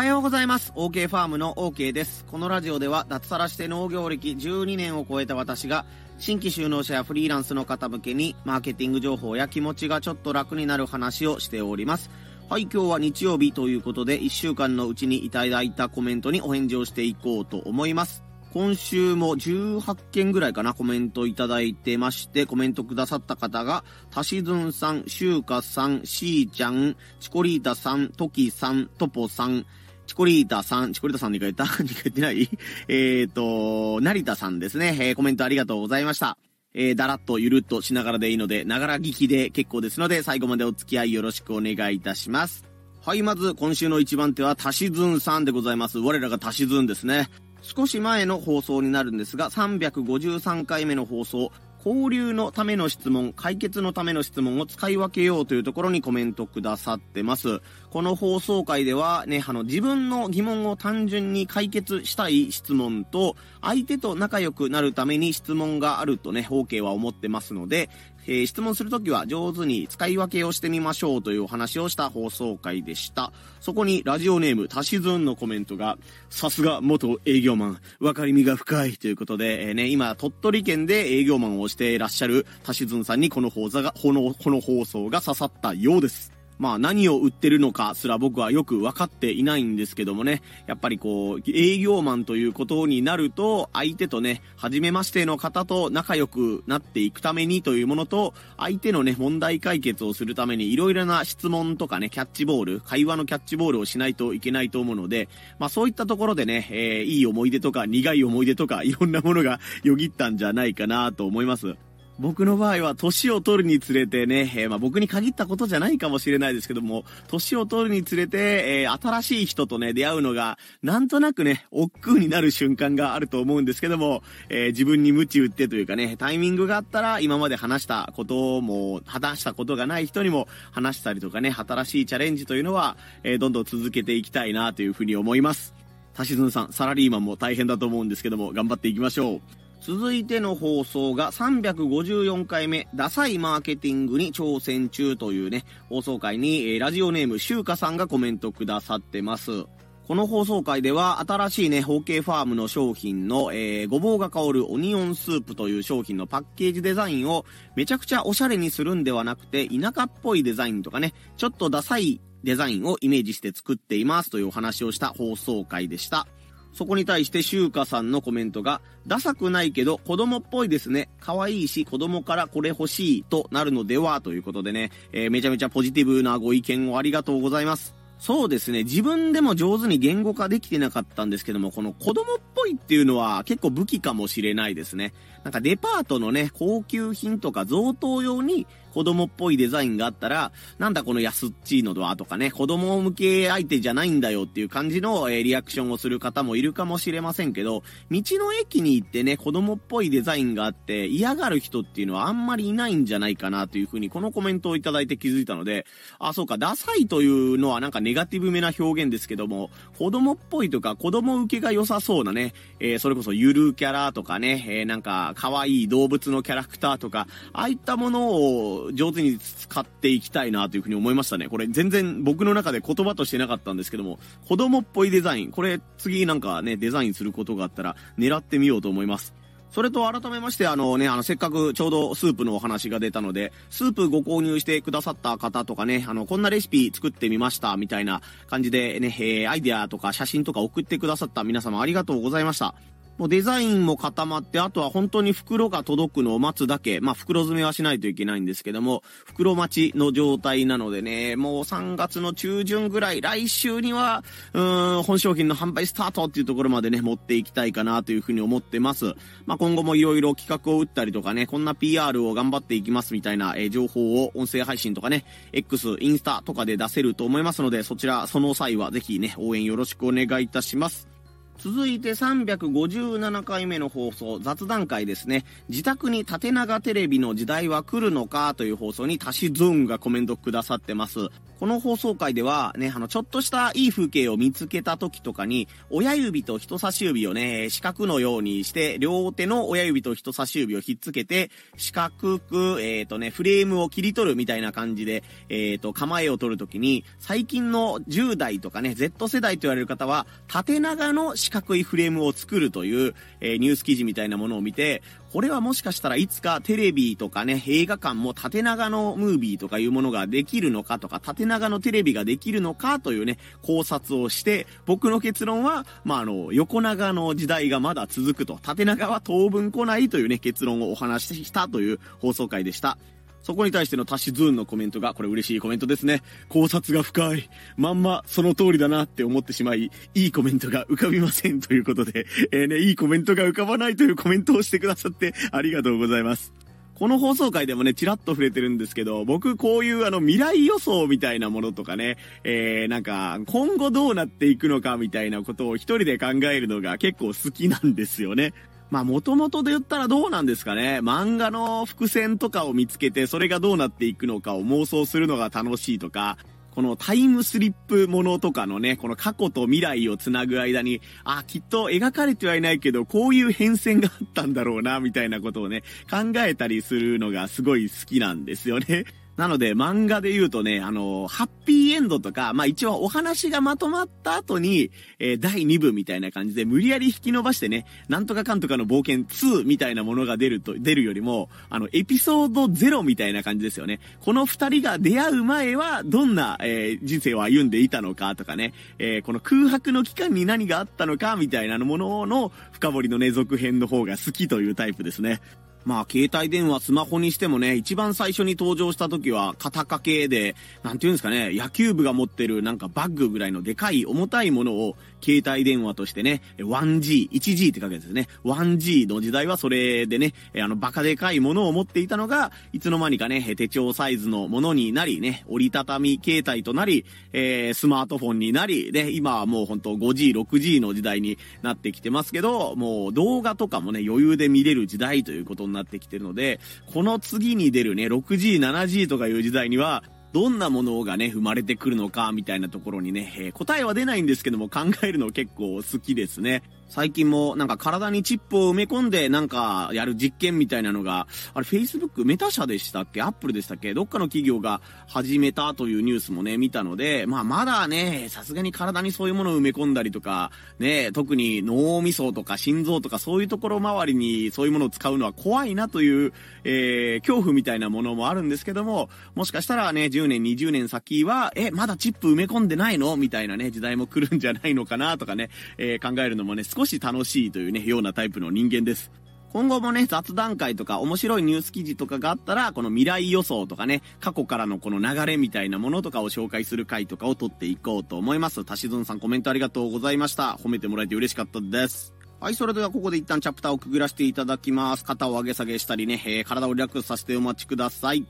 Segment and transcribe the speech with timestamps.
[0.00, 0.72] はようございます。
[0.76, 2.24] OK ファームの OK です。
[2.24, 5.84] このラジオでは脱サラして農業歴12年を超えた私が
[6.16, 12.08] 新規就農者やフリーランスの方向けにマーケティング情報や気持ちがちょっと楽になる話をしております。
[12.48, 18.24] はい、今日は日曜日ということで1週間のうちにいただいたコメントにお返事をしていこうと思います。
[18.52, 29.66] 今週も18件ぐらいかな、コメントいただいてまして、コメントくださった方が、たしずんさん、しゅうかさん、しーちゃん、チコリータさん、トキさん、トポさん、
[30.10, 31.62] チコリータさん、チコリータさんに書いた？
[31.84, 32.50] に書いてない？
[32.88, 34.98] えっと、成田さんですね。
[35.00, 36.36] えー、コメントありがとうございました。
[36.74, 42.64] えー、だらっとゆるっとしながらでいいので、ながら聞きで結構ですので、最後までお付き合いよろしくお願いいたします。
[43.06, 46.00] はい、まず今週の一番手は、たしずんさんでございます。
[46.00, 47.28] 我らがたしずんですね。
[47.62, 51.52] 少し前の放送になるんですが、353回目の放送、
[51.84, 57.62] 交流のための質問、解決のための質問を使い分けようというところにコメントくださってます。
[57.90, 67.88] この放送回ではね、あの、自分の疑問を単純に解決したい質問と、相手と仲良くなるために質問があるとね、OK は思ってますので、
[68.30, 73.32] えー、質問するときは上手に使い分けをしてみましょうというお話をした放送回でした。
[73.60, 75.98] そこにラジオネーム、たしずんのコメントが、
[76.30, 86.39] さすが元営業マン、分かりみが深いということで、えー、ね、今、鳥取県で営業マンをしていらっしゃるたしずんさんにこの放座が、この、この放送が刺さったようです。
[86.60, 111.89] まあ何を売ってるのかすら僕はよく分かっていないんですけどもね、やっぱりこう、営業マンということになると、相手とね、初めましての方と仲良くなっていくためにというものと、相手のね、問題解決をするためにいろいろな質問とかね、キャッチボール、会話のキャッチボールをしないといけないと思うので、まあそういったところでね、えー、いい思い出とか苦い思い出とかいろんなものがよぎったんじゃないかなと思います。
[112.20, 135.74] 僕の場合は年を取るにつれてね、えー、まあ、僕に限ったことじゃないかもしれないですけども、年を取るにつれて、えー、新しい人とね、出会うのが、なんとなくね、億劫になる瞬間があると思うんですけども、えー、自分に鞭打ってというかね、タイミングがあったら、今まで話したことも、話したことがない人にも話したりとかね、新しいチャレンジというのは、えどんどん続けていきたいなというふうに思います。
[136.12, 139.59] たしずんさん、サラリーマンも大変だと思うんですけども、頑張っていきましょう。
[139.80, 149.64] 続いての放送が354回目、ダサいマーケティングに挑戦中というね、放送回に、えー、ラジオネームシュウカさんがコメントくださってます。
[150.06, 166.26] この放送回では新しいね、ホーケーファームの商品の、えー、ごぼうが香るオニオンスープという商品のパッケージデザインをめちゃくちゃおしゃれにするんではなくて、田舎っぽいデザインとかね、ちょっとダサいデザインをイメージして作っていますというお話をした放送回でした。
[166.72, 171.08] そこに対してシュウカさんのコメントが、ダサくないけど子供っぽいですね。
[171.20, 177.94] 可愛いし子供からこれ欲しいとなるのではということでね、えー、めちゃめちゃポジティブなご意見をありがとうございます。
[178.20, 178.84] そうですね。
[178.84, 185.14] 自分でも上手に言語化できてなかったんですけども、この子供っぽいっていうのは結構武器かもしれないですね。
[185.44, 205.86] なんかデパートのね、高級品とか贈答用に子供っぽいデザインがあったら、なんだこの安っちいのドアとかね、子供向け相手じゃないんだよっていう感じの、えー、リアクションをする方もいるかもしれませんけど、道の駅に行ってね、子供っぽいデザインがあって嫌がる人っていうのはあんまりいないんじゃないかなというふうにこのコメントをいただいて気づいたので、
[206.18, 221.48] あ、そうか、ダサいというのはなんかネガティブめな表現ですけども、子供っぽいとか子供受けが良さそうなね、えー、それこそゆるキャラとかね、えー、なんか可愛い動物のキャラクターとか、ああいったものを上手に使っていきたいなというふうに思いましたね。
[221.48, 229.40] これ全然僕の中で言葉としてなかったんですけども、子供っぽいデザイン、これ次なんかね、デザインすることがあったら狙ってみようと思います。
[229.70, 242.74] それと改めまして、あのね、あの、せっかくちょうどスープのお話が出たので、スープご購入してくださった方とかね、あの、こんなレシピ作ってみました、みたいな感じでね、えー、アイデアとか写真とか送ってくださった皆様ありがとうございました。
[243.20, 247.00] もうデザインも固まって、あとは本当に袋が届くのを待つだけ。
[247.00, 254.24] まあ、袋詰めはしないといけないんですけども、袋待ちの状態なのでね、もう3月の中旬ぐらい、来週には、
[254.54, 259.14] うーん、本商品の販売スタートっていうところまでね、持っていきたいかなというふうに思ってます。
[259.44, 271.19] まあ、今後もいろいろ企画を打ったりとかね、こんな PR を頑張っていきますみたいな、えー、情報を音声配信とかね、X、インスタとかで出せると思いますので、そちら、その際はぜひね、応援よろしくお願いいたします。
[271.62, 275.44] 続いて357回目の放送、雑談会ですね。
[275.68, 281.28] 自宅に縦長テレビの時代は来るのかという放送にタシズンがコメントくださってます。
[281.60, 322.98] この放送回ではね、あの、ちょっとしたいい風景を見つけた時とかに、親指と人差し指をね、四角のようにして、両手の親指と人差し指をひっつけて、四角く、えっ、ー、とね、フレームを切り取るみたいな感じで、えっ、ー、と、構えを取るときに、最近の10代とかね、Z 世代と言われる方は、縦長の四角いフレームを作るという、えー、ニュース記事みたいなものを見て、これはもしかしたらいつかテレビとかね、映画館も縦長のムービーとかいうものができるのかとか、縦長のテレビができるのかというね、考察をして、僕の結論は、まあ、あの、横長の時代がまだ続くと、縦長は当分来ないというね、結論をお話ししたという放送回でした。
[323.42, 326.22] そこに対してのタシズーンのコメントが、これ嬉しいコメントですね。
[326.48, 327.48] 考察が深い。
[327.76, 336.52] まんまその通りだなって思ってしまい、いいコメントが浮かびませんということで、えー、ね、いいコメントが浮かばないというコメントをしてくださってありがとうございます。
[337.00, 348.52] この放送回でもね、ちらっと触れてるんですけど、僕こういうあの未来予想みたいなものとかね、えー、なんか今後どうなっていくのかみたいなことを一人で考えるのが結構好きなんですよね。
[348.90, 350.98] まあ、もともとで言ったらどうなんですかね。
[351.02, 356.36] 漫画の伏線とかを見つけて、それがどうなっていくのかを妄想するのが楽しいとか、
[356.70, 369.04] このタイムスリップものとかのね、この過去と未来をつなぐ間に、あ、きっと描かれてはいないけど、こういう変遷があったんだろうな、みたいなことをね、考えたりするのがすごい好きなんですよね。
[369.40, 384.00] なので、漫画で言うとね、あの、ハッピーエンドとか、まあ一応お話がまとまった後に、えー、第2部みたいな感じで無理やり引き伸ばしてね、なんとかかんとかの冒険2みたいなものが出ると、出るよりも、あの、エピソード0みたいな感じですよね。
[384.20, 395.40] この二人が出会う前は、どんな、えー、人生を歩んでいたのかとかね、えー、この空白の期間に何があったのかみたいなものの深掘りのね、続編の方が好きというタイプですね。
[395.84, 408.28] まあ、携帯電話、スマホにしてもね、一番最初に登場した時は、肩掛けで、なんていうんですかね、野球部が持ってるなんかバッグぐらいのでかい重たいものを、携帯電話としてね、1G、1G って書くやつですね。
[408.44, 426.60] 1G の時代はそれでね、あの、バカでかいものを持っていたのが、いつの間にかね、手帳サイズのものになり、ね、折りたたみ携帯となり、えー、スマートフォンになり、で、今はもう本当 5G、6G の時代になってきてますけど、もう動画とかもね、余裕で見れる時代ということになってきてるので、
[426.92, 430.02] この次に出るね、6G、7G とかいう時代には、
[430.32, 436.62] どんなものがね、生まれてくるのか、みたいなところにね、えー、答えは出ないんですけども、考えるの結構好きですね。
[436.90, 443.94] 最近もなんか体にチップを埋め込んでなんかやる実験みたいなのが、あれ Facebook メタ社でしたっけ ?Apple でしたっけ？
[443.94, 456.32] どっかの企業が始めたというニュースもね、見たので、まあまだね、さすがに体にそういうものを埋め込んだりとか、ね、特に脳みそとか心臓とかそういうところ周りにそういうものを使うのは怖いなという、
[456.64, 463.16] えー、恐怖みたいなものもあるんですけども、もしかしたらね、10年、20年先は、え、まだチップ埋め込んでないの？
[463.16, 469.10] みたいなね、時代も来るんじゃないのかなとかね、えー、考えるのもね、少し楽しいというね、ようなタイプの人間です。
[469.52, 478.64] 今後もね、雑談会とか面白いニュース記事とかがあったら、この未来予想とかね、過去からのこの流れみたいなものとかを紹介する回とかを撮っていこうと思います。
[478.64, 480.56] たしずんさんコメントありがとうございました。
[480.62, 482.14] 褒めてもらえて嬉しかったです。
[482.38, 485.04] はい、それではここで一旦チャプターをくぐらせていただきます。
[485.04, 488.24] 肩を上げ下げしたりね、えー、体をリラックスさせてお待ちください。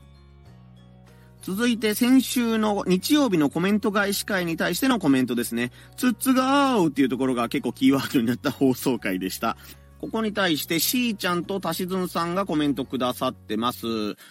[1.41, 5.71] 続いて先週の日曜日のコメント返し会に対してのコメントですね。
[5.97, 9.57] つっつがーうっていうところが結構キーワードになった放送回でした。
[10.01, 13.85] ここに対して、しーちゃんとたしずんさんがコメントくださってます。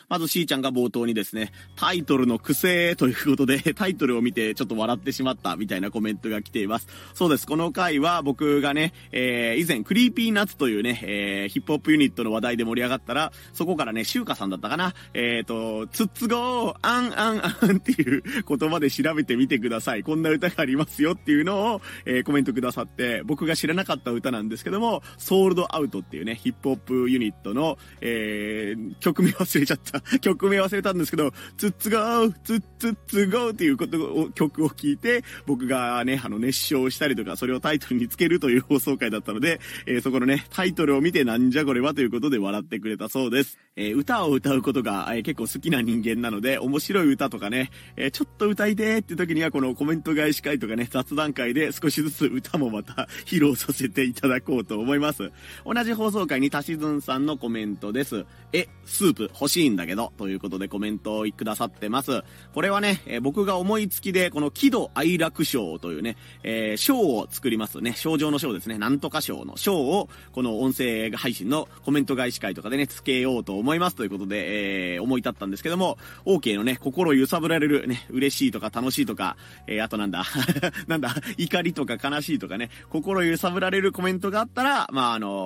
[0.09, 6.89] まずしーちゃんが冒頭にですね、タイトルの癖ということで、 タイトルを見てちょっと笑ってしまったみたいなコメントが来ています。
[7.15, 7.47] そうです。
[7.47, 20.03] この回は僕がね、えー、以前、 Creepy Nuts というね、えー、ヒップホップユニットの話題で盛り上がったら、そこからね、シュウカさんだったかな、えーと、つっつごー、あんあんあんっていう 言葉で調べてみてください。
[20.03, 30.01] こんな歌がありますよっていうのを、えー、コメントくださって、僕が知らなかった歌なんですけども、 SOUL'd OUT っていうね、ヒップホップユニットの、えー、曲名忘れちゃった。
[30.21, 41.95] 曲名忘れたんですけど、ツッツゴー、ツッツッツゴーっていうことを、曲を聞いて、僕がね、あの、熱唱したりとか、それをタイトルにつけるという放送回だったので、えー、そこのね、タイトルを見てなんじゃこれは？
[41.95, 43.59] ということで笑ってくれたそうです。
[43.77, 55.31] えー、歌を歌うことが、えー、結構好きな人間なので、面白い歌とかね、えー、ちょっと歌いてーって時にはこのコメント返し会とかね、雑談会で少しずつ歌もまた披露させていただこうと思います。
[55.65, 58.27] 同じ放送回にたしずんさんのコメントです。
[58.53, 62.23] え、スープ欲しいんだけど、ということでコメントをくださってます。
[62.55, 67.95] これはね、え、僕が思いつきで、この喜怒哀楽賞というね、えー、賞を作りますね。
[67.97, 68.79] 賞状の賞ですね。
[68.79, 80.25] なんとか賞の賞を、この音声配信のコメント返し会とかでね、つけようと思いますということで、えー、思い立ったんですけども、OK のね、心揺さぶられるね、嬉しいとか楽しいとか、えー、あとなんだ、
[80.87, 85.40] なんだ、怒りとか悲しいとかね、心揺さぶられるコメントがあったら、まあ、あの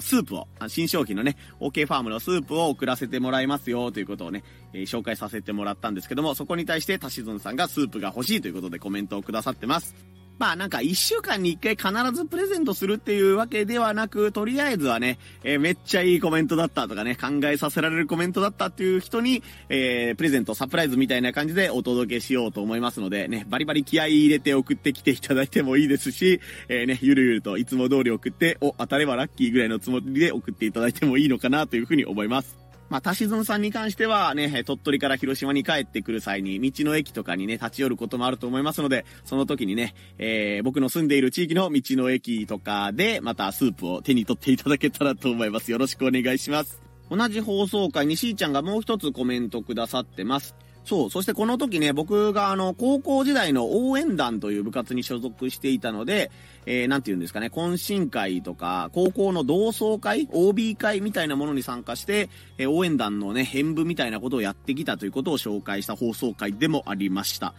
[0.00, 10.17] スープを、新商品のね、OK ファームのスープを送らせてもらいますよ、ということをね、えー、紹介させてもらったんですけども、そこに対してタシズンさんがスープが欲しいということでコメントをくださってます。
[10.38, 32.67] まあなんか一週間に一回必ずプレゼントするっていうわけではなく、とりあえずはね、えー、めっちゃいいコメントだったとかね、考えさせられるコメントだったっていう人に、えー、プレゼント、サプライズみたいな感じでお届けしようと思いますので、ね、バリバリ気合い入れて送ってきていただいてもいいですし、えー、ね、ゆるゆるといつも通り送って、お、当たればラッキーぐらいのつもりで送っていただいてもいいのかなというふうに思います。
[32.90, 45.70] まあ、タシズンさんに関してはね、鳥取から広島に帰ってくる際に、道の駅とかにね、立ち寄ることもあると思いますので、その時にね、えー、僕の住んでいる地域の道の駅とかで、またスープを手に取っていただけたらと思います。
[45.70, 46.80] よろしくお願いします。
[47.10, 50.54] 同じ放送回にしーちゃんがもう一つコメントくださってます。
[50.88, 56.30] そう、そしてこの時ね、僕があの、高校時代の応援団という部活に所属していたので、
[56.64, 67.52] えー、なんて言うんですかね、懇親会とか、高校の同窓会、OB 会みたいなものに参加して、えー、応援団のね、演舞みたいなことをやってきたということを紹介した放送回でもありました。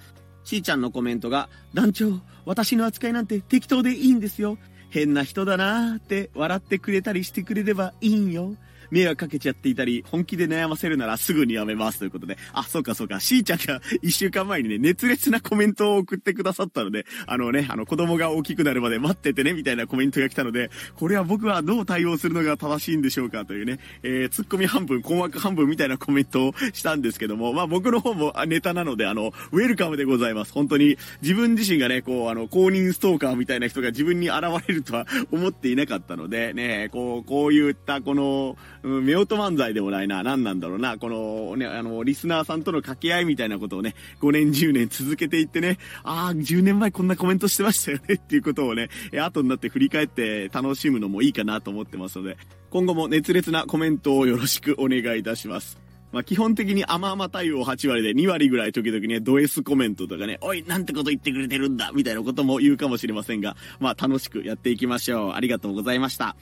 [0.43, 4.57] しーちゃんのコメントが、団長、私の扱いなんて適当でいいんですよ。
[4.89, 8.55] 変な人だなーって笑ってくれたりしてくれればいいんよ。
[8.91, 30.53] 迷惑かけちゃっていたり、本気で悩ませるならすぐにやめますということで、あ、そうかそうか、しーちゃんが一週間前にね、熱烈なコメントを送ってくださったので、あのね、あの子供が大きくなるまで待っててね、みたいなコメントが来たので、これは僕はどう対応するのが正しいんでしょうかというね、えー、ツッコミ半分、困惑半分みたいなコメントをしたんですけども、まあ僕の方もネタなので、あの、ウェルカムでございます。
[30.53, 52.38] 本当に自分自身がね、こう、あの、公認ストーカーみたいな人が自分に現れるとは思っていなかったので、ね、こう、こういったこの、うん、夫婦漫才でもないな、何なんだろうな、このね、あの、リスナーさんとの掛け合いみたいなことをね、5年10年続けていってね、ああ、10年前こんなコメントしてましたよね っていうことをね、後になって振り返って楽しむのもいいかなと思ってますので、
[52.69, 55.79] 今後も熱烈なコメントをよろしくお願いいたします。
[56.12, 65.31] まあ、基本的に甘々対応8割で2割ぐらい時々ね、ド S コメントとかね、おい、なんてこと言ってくれてるんだみたいなことも言うかもしれませんが、まあ、楽しくやっていきましょう。
[65.33, 66.36] ありがとうございました。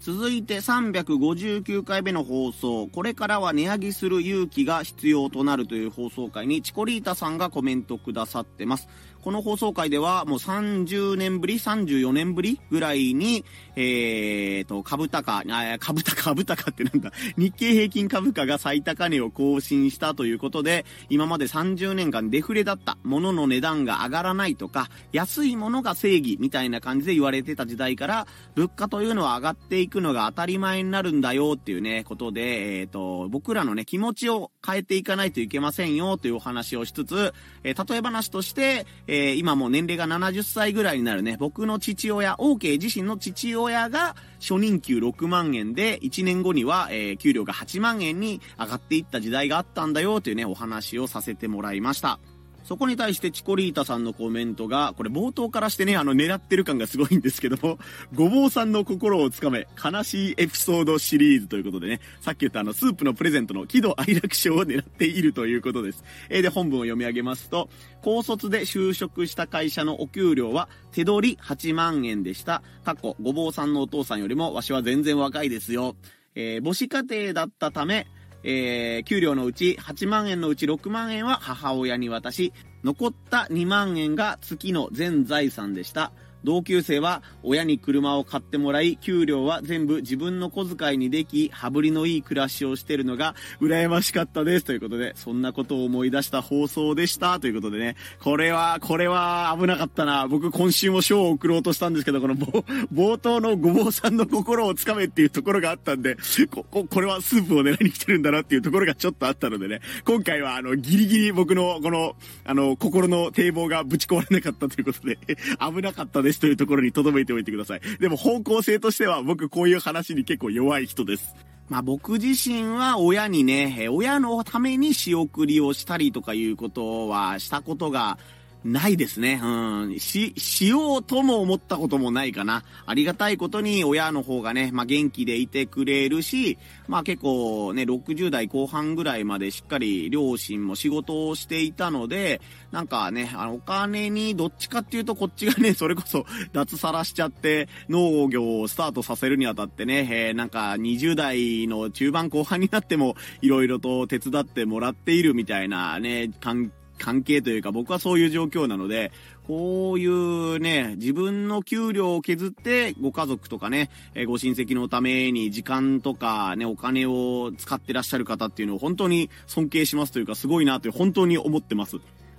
[0.00, 8.88] 続いて359回目の放送、これからは値上げする勇気が必要となるという放送回にチコリータさんがコメントくださってます。
[9.22, 13.44] この放送回ではもう30年ぶり、34年ぶりぐらいに、
[13.76, 15.44] えーと、株高、
[15.78, 37.34] 株高、株高ってなんだ、日経平均株価が最高値を更新したということで、今まで30年間デフレだったものの値段が上がらないとか、安いものが正義みたいな感じで言われてた時代から、物価というのは上がっていくのが当たり前になるんだよっていうね、ことで、えーと、僕らのね、気持ちを変えていかないといけませんよというお話をしつつ、
[37.64, 52.20] えー、例え話として、えー、今もう年齢が70歳ぐらいになるね、僕の父親、OK 自身の父親が初任給6万円で、1年後には、えー、給料が8万円に上がっていった時代があったんだよというね、お話をさせてもらいました。
[52.64, 57.78] そこに対してチコリータさんのコメントが、これ冒頭からしてね、あの狙ってる感がすごいんですけども、
[58.14, 66.04] ごぼうさんの心をつかめ、悲しいエピソードシリーズということでね、さっき言ったあのスープのプレゼントの喜怒哀楽賞を狙っているということです。
[66.28, 67.68] え、で、本文を読み上げますと、
[68.02, 72.62] 高卒で就職した会社のお給料は手取り8万円でした。
[72.84, 75.96] 過去、ごぼうさんのお父さんよりもわしは全然若いですよ。
[76.34, 78.06] えー、母子家庭だったため、
[78.42, 82.52] えー、給料のうち8万円のうち6万円は母親に渡し、
[82.84, 86.12] 残った2万円が月の全財産でした。
[86.44, 94.64] 同級生は親に車を買ってもらい、給料は全部自分の小遣いにでき、羽振りのいい暮らしをしてるのが羨ましかったです。
[94.64, 97.40] ということで、そんなことを思い出した放送でした。
[97.40, 100.28] ということでね、これは、これは危なかったな。
[100.28, 106.16] 僕今週も賞を送ろうとしたんですけど、この冒頭のごぼうさんの心をつかめっていうところがあったんで、
[106.50, 115.18] こ、こ、これはスープを狙いに来てるんだなっていうところがちょっとあったのでね、今回はあの、ギリギリ僕のこの、あの、心の堤防がぶち壊れなかったということで、
[115.60, 116.29] 危なかったです。
[116.30, 117.80] ですというところに留めておいてください。
[117.98, 121.34] でも方向性としては僕こういう話に結構弱い人です。
[121.68, 128.18] まあ僕自身は親にね、親のために仕送りをしたりとかいうことはしたことが
[128.64, 129.40] ないですね。
[129.42, 129.46] う
[129.86, 129.98] ん。
[129.98, 132.62] し、しようとも思ったこともないかな。
[132.84, 142.40] ありがたいことに親の方がね、まあ、元気でいてくれるし、まあ、結構ね、60代後半ぐらいまでしっかり両親も仕事をしていたので、
[142.70, 159.10] なんかね、あの、お金にどっちかっていうとこっちがね、 それこそ脱サラしちゃって農業をスタートさせるにあたってね、えー、なんか20代の中盤後半になっても色々と手伝ってもらっているみたいなね、関関係というか僕はそういう状況なので、
[159.46, 171.96] こういうね、自分の給料を削ってご家族とかね、えご親戚のために時間とかね、お金を使ってらっしゃる方っていうのを本当に尊敬しますというかすごいなと本当に思ってます。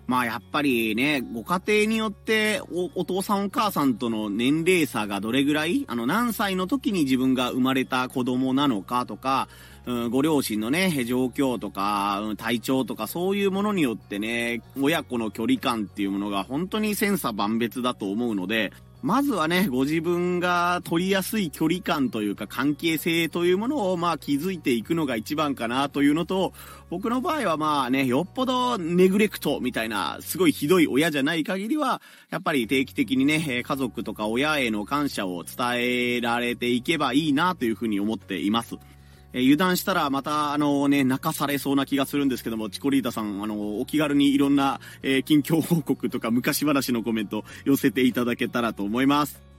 [0.07, 2.61] まあやっぱりね、ご家庭によって
[2.95, 9.47] お父さんお母さんとの年齢差がどれぐらい、あの何歳の時に自分が生まれた子供なのかとか、
[9.85, 18.71] うん、ご両親のね、状況とか、うん、体調とかそういうものによってね、親子の距離感っていうものが本当に千差万別だと思うので、
[19.01, 26.53] まずはね、ご自分が取りやすい距離感というか関係性というものをまあ築いていくのが一番かなというのと、
[26.91, 35.55] 僕の場合はまあね、よっぽどネグレクトみたいなすごいひどい親じゃない限りは、やっぱり定期的にね、家族とか親への感謝を伝
[36.17, 38.75] えられていけばいいなというふうに思っています。
[39.33, 49.51] えー、油断したらまた、あのね、泣かされそうな気がするんですけども、チコリータさん、あの、お気軽にいろんな、えー、近況報告とか昔話のコメント寄せていただけたらと思います。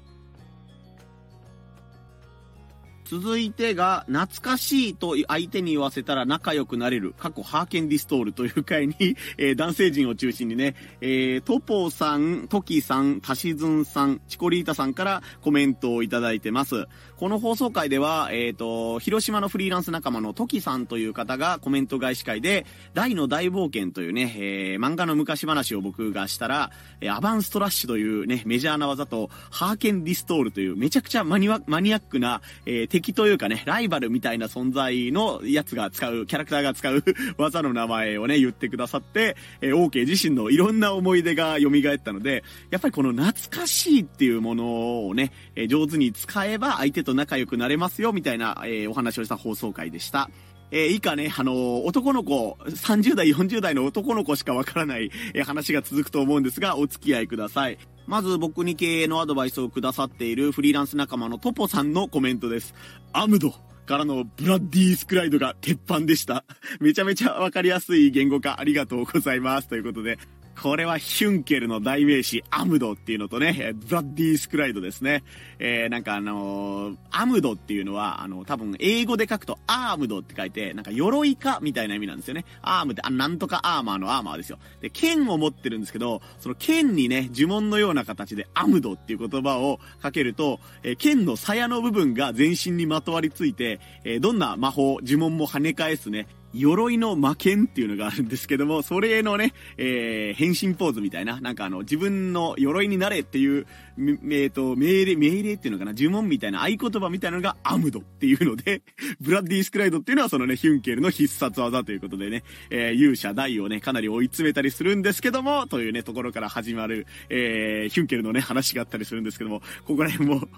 [3.13, 8.95] 続いてが、懐かしいと相手に言わせたら仲良くなれる、過去ハーケンディストールという回に、
[9.37, 16.87] えー、男性陣を中心にね、えー、トポさん、トキさん、タシズンさん、チコリータさんからコメントをいただいてます。
[17.23, 37.05] この放送回では、えっ、ー、と、広島のフリーランス仲間のトキさんという方がコメント返し会で、大の大冒険というね、えー、漫画の昔話を僕がしたら、えアバンストラッシュというね、メジャーな技と、ハーケンディストールというめちゃくちゃマニアックな、えー、敵というかね、ライバルみたいな存在のやつが使う、キャラクターが使う
[37.39, 50.31] 技の名前をね、言ってくださって、えー、OK 自身のいろんな思い出が蘇ったので、やっぱりこの懐かしいっていうものをね、えー、上手に使えば相手と仲良くなれますよ、みたいな、えー、お話をした放送回でした。
[50.71, 57.79] えー、以下ね、あのー、男の子、30代、40代の男の子しかわからない、え、話が続くと思うんですが、お付き合いください。
[58.07, 62.75] まず僕に経営のアドバイスをくださっているフリーランス仲間のトポさんのコメントです。
[63.13, 63.55] アムド
[63.87, 66.45] からのブラッディースクライドが鉄板でした。
[66.81, 69.69] めちゃめちゃわかりやすい言語化ありがとうございます。
[69.69, 70.19] ということで、
[70.61, 75.25] これはヒュンケルの代名詞、アムドっていうのとね、ブラッディースクライドですね。
[75.59, 82.45] えー、なんかあのー、アムドっていうのは、あの、多分英語で書くとアームドって書いて、なんか鎧かみたいな意味なんですよね。
[82.61, 84.59] アームって、あ、なんとかアーマーのアーマーですよ。
[84.81, 103.67] で、剣を持ってるんですけど、その剣にね、呪文のような形でアムドっていう言葉をかけると、えー、剣の鞘の部分が全身にまとわりついて、えー、どんな魔法、呪文も跳ね返すね、鎧の魔剣っていうのがあるんですけども、それのね、えー、変身ポーズみたいな、なんかあの、自分の鎧になれっていう、
[103.99, 108.83] えっ、ー、と、命令、命令っていうのかな、呪文みたいな合言葉みたいなのがアムドっていうので、
[109.21, 120.41] ブラッディ・スクライドっていうのはそのね、ヒュンケルの必殺技ということでね、えー、勇者大をね、かなり追い詰めたりするんですけども、というね、ところから始まる、えー、ヒュンケルのね、話があったりするんですけども、ここら辺も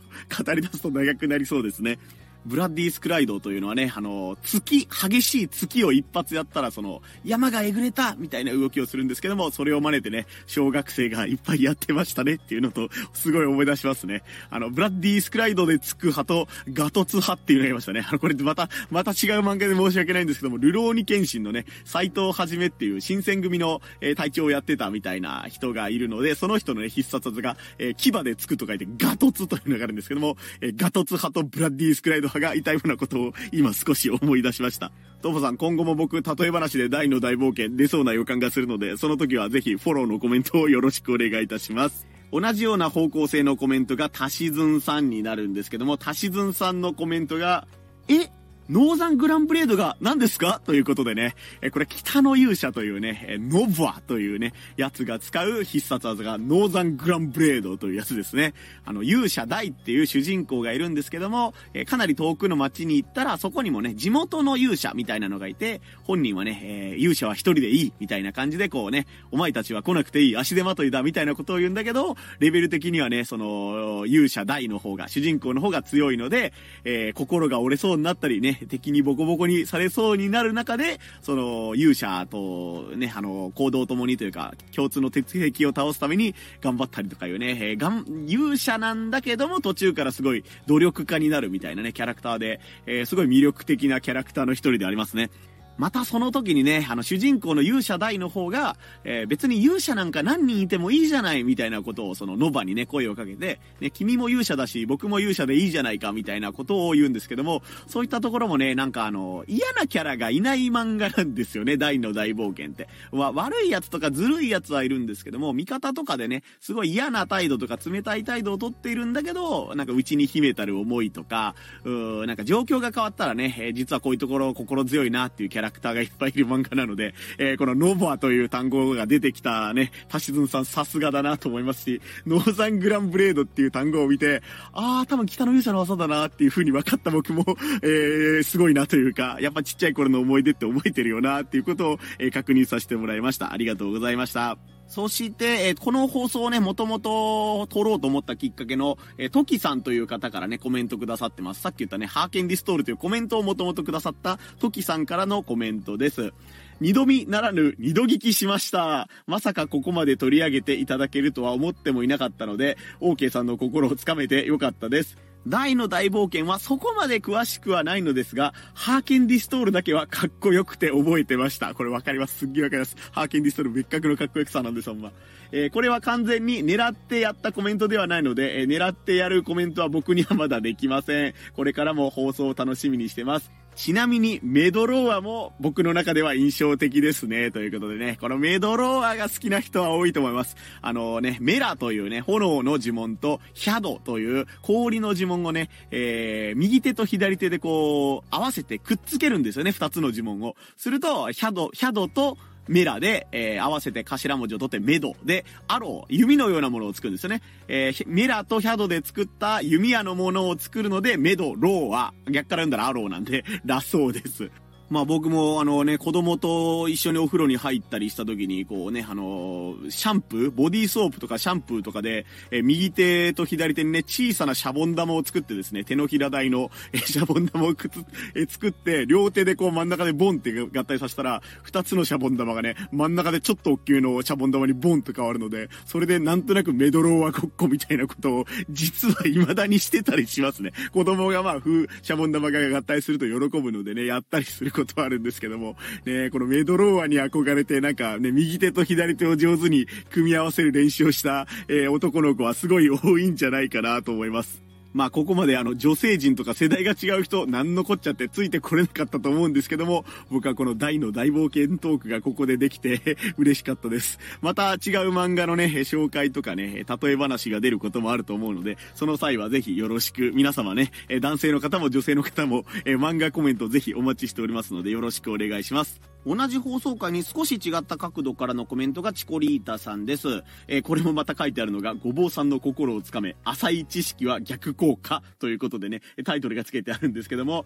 [0.44, 1.98] 語り出すと長くなりそうですね。
[2.46, 14.22] ブラッディー・スクライドというのはね、あの、月、激しい月を一発やったら、その、山がえぐれたみたいな動きをするんですけども、それを真似てね、小学生がいっぱいやってましたねっていうのと、すごい思い出しますね。
[14.50, 18.04] あの、ブラッディー・スクライドでつく派と、ガトツ派っていうのがいましたね。
[18.06, 34.90] あの、これまた、また違う漫画で申し訳ないんですけども、ルローニケンシンのね、斎藤はじめっていう新選組の、えー、隊長をやってたみたいな人がいるので、その人のね、必殺技が、えー、牙でつくと書いて、ガトツというのがあるんですけども、えー、ガトツ派とブラッディー・スクライド歯が痛いようなことを今少し思い出しました。
[35.22, 42.06] トモさん、今後も僕、例え話で大の大冒険出そうな予感がするので、その時はぜひフォローのコメントをよろしくお願いいたします。
[42.32, 47.68] 同じような方向性のコメントがタシズンさんになるんですけども、タシズンさんのコメントが、
[48.08, 48.28] え？
[48.70, 50.62] ノーザングランブレードが何ですか？
[50.64, 58.54] ということでね、えこれ北の勇者というね、えノブアというね、やつが使う必殺技がノーザングランブレードというやつですね。
[58.86, 95.30] あの、勇者大っていう主人公がいるんですけども、えかなり遠くの街に行ったら、そこにもね、地元の勇者みたいなのがいて、本人はね、えー、勇者は一人でいいみたいな感じでこうね、お前たちは来なくていい足手まといだみたいなことを言うんだけど、レベル的にはね、その、勇者大の方が、主人公の方が強いので、えー、心が折れそうになったりね、ね、敵にボコボコにされそうになる中で、その、勇者とね、あの、行動ともにというか、共通の鉄壁を倒すために頑張ったりとかいうね、えー、がん、勇者なんだけども途中からすごい努力家になるみたいなね、キャラクターで、えー、すごい魅力的なキャラクターの一人でありますね。
[95.76, 112.88] またその時にね、あの主人公の勇者大の方が、えー、別に勇者なんか何人いてもいいじゃないみたいなことをそのノバにね、声をかけて、ね、君も勇者だし、僕も勇者でいいじゃないかみたいなことを言うんですけども、そういったところもね、なんかあの、嫌なキャラがいない漫画なんですよね、大の大冒険って。
[113.10, 137.44] わ、悪い奴とかずるい奴はいるんですけども、味方とかでね、すごい嫌な態度とか冷たい態度をとっているんだけど、なんか内に秘めたる思いとか、うーなんか状況が変わったらね、えー、実はこういうところ心強いなっていうキャララクターがいっぱいいる漫画なので、えー、このノボアという単語が出てきたね、パシズンさんさすがだなと思いますし、ノーザングランブレードっていう単語を見て、ああ、多分北の勇者の技だなっていう風に分かった僕も、
[137.82, 143.52] えー、すごいなというか、やっぱちっちゃい頃の思い出って覚えてるよなっていうことを、えー、確認させてもらいました。
[143.52, 144.73] ありがとうございました。
[144.86, 151.62] そして、え、この放送をね、もともと撮ろうと思ったきっかけの、えー、トキさんという方からね、コメントくださってます。
[151.62, 156.32] さっき言ったね、ハーケンディストールというコメントをもともとくださったトキさんからのコメントです。
[156.80, 159.08] 二度見ならぬ二度聞きしました。
[159.26, 165.16] まさかここまで取り上げていただけるとは思ってもいなかったので、OK さんの心をつかめてよかったです。
[165.46, 171.74] 大の大冒険はそこまで詳しくはないのですが、ハーケンディストールだけはかっこよくて覚えてました。
[171.74, 172.38] これわかります。
[172.38, 172.96] すっげえわかります。
[173.12, 175.12] ハーケンディストール別格のかっこよくさなんです、ほんま。
[175.52, 181.34] えー、これは完全に狙ってやったコメントではないので、えー、狙ってやるコメントは僕にはまだできません。
[181.54, 183.52] これからも放送を楽しみにしてます。
[183.74, 187.50] ちなみに、メドローアも僕の中では印象的ですね。
[187.50, 190.56] ということでね、このメドローアが好きな人は多いと思います。
[190.80, 200.56] あのね、メラというね、炎の呪文と、ヒャドという氷の呪文をね、えー、右手と左手でこう、合わせてくっつけるんですよね、二つの呪文を。
[200.76, 207.42] すると、ヒャド、ヒャドと、メラで、えー、合わせて頭文字を取ってメドで、アロー、弓のようなものを作るんですよね。
[207.68, 214.50] えー、メラとヒャドで作った弓矢のものを作るので、メド、ローは、逆から読んだらアローなんで、 ラソーです。
[214.94, 228.04] まあ僕もあのね、子供と一緒にお風呂に入ったりした時に、こうね、あのシャンプー、ボディーソープとかシャンプーとかで、え右手と左手にね、小さなシャボン玉を作ってですね、手のひら台の、えシャボン玉をくつ、
[228.36, 240.72] え作って、両手でこう真ん中でボンって合体させたら、二つのシャボン玉がね、真ん中でちょっと大きめのシャボン玉にボンと変わるので、それでなんとなくメドローはごっこみたいなことを、実は未だにしてたりしますね。
[240.92, 254.73] 子供がまあ、風、シャボン玉が合体すると喜ぶのでね、やったりすることはあるんですけども、ね、このメドローアに憧れて、なんかね、右手と左手を上手に組み合わせる練習をした、えー、男の子はすごい多いんじゃないかなと思います。
[254.94, 264.20] まあ、ここまであの、女性陣とか世代が違う人、なんのこっちゃってついてこれなかったと思うんですけども、僕はこの大の大冒険トークがここでできて 嬉しかったです。
[264.40, 264.78] また違う
[265.10, 276.14] 漫画のね、紹介とかね、例え話が出ることもあると思うので、その際はぜひよろしく、皆様ね、男性の方も女性の方も、漫画コメントぜひお待ちしておりますので、よろしくお願いします。
[276.26, 280.42] 同じ放送回に少し違った角度からのコメントがチコリータさんです。
[280.68, 287.64] えー、これもまた書いてあるのが、ごぼうさんの心をつかめ、浅い知識は逆効果ということでね、タイトルが付けてあるんですけども、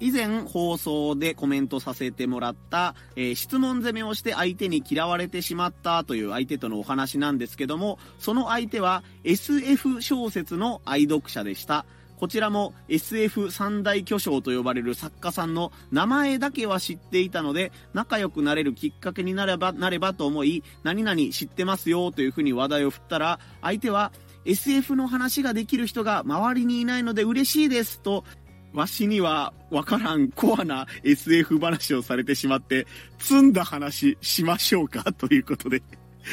[0.00, 11.86] 以前放送でコメントさせてもらった、えー、質問攻めをして相手に嫌われてしまったという相手とのお話なんですけども、その相手は SF 小説の愛読者でした。
[12.18, 24.12] こちらも SF 三大巨匠と呼ばれる作家さんの名前だけは知っていたので、仲良くなれるきっかけになれば、なればと思い、何々知ってますよというふうに話題を振ったら、相手は
[24.48, 28.24] SF の話ができる人が周りにいないので嬉しいですと、
[28.72, 32.86] わしにはわからんコアな SF 話をされてしまって、
[33.18, 35.04] 積んだ話しましょうか？
[35.12, 35.82] ということで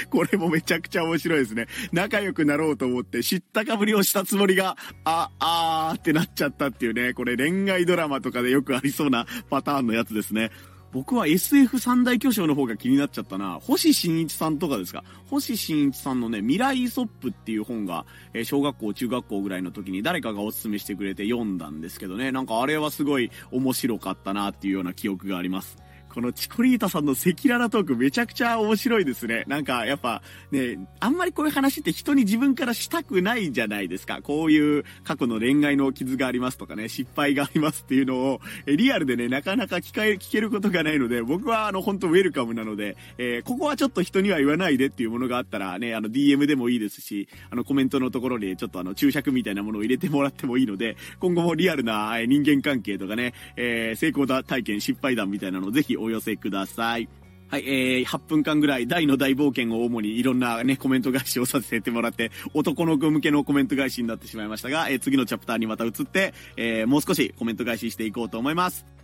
[0.10, 1.67] これもめちゃくちゃ面白いですね。
[1.91, 7.13] 仲良くなろうと思って知ったかぶりをしたつもりが、あ、あーってなっちゃったっていうね。
[7.13, 10.51] これ恋愛ドラマとかでよくありそうなパターンのやつですね。
[10.95, 13.60] 僕は SF 三大巨匠の方が気になっちゃったな。
[13.62, 15.03] 星新一さんとかですか？
[15.29, 22.31] 星新一さんのね、未来イソップっていう本が、えー、小学校、中学校ぐらいの時に誰かがおすすめしてくれて読んだんですけどね。
[22.31, 25.75] なんかあれはすごい面白かったなっていうような記憶があります。
[26.15, 29.43] このチコリータさんの赤裸々トークめちゃくちゃ面白いですね。
[29.47, 34.21] なんか、やっぱ、ね、あんまりこういう話って人に自分からしたくないじゃないですか。
[34.21, 57.10] こういう過去の恋愛の傷がありますとかね、失敗がありますっていうのを、リアルでね、なかなか聞か聞けることがないので、僕はあの、本当ウェルカムなので、えー、ここはちょっと人には言わないでっていうものがあったらね、あの、DM でもいいですし、あの、コメントのところにちょっとあの、注釈みたいなものを入れてもらってもいいので、今後もリアルな人間関係とかね、えー、成功だ体験、失敗談みたいなのをぜひお寄せください。
[57.48, 68.94] はい、えー、8分間ぐらい大の大冒険を主にいろんなね、コメント返しをさせてもらって、男の子向けのコメント返しになってしまいましたが、えー、次のチャプターにまた移って、えー、もう少しコメント返ししていこうと思います。